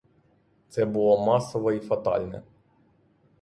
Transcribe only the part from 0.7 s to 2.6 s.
було масове й фатальне.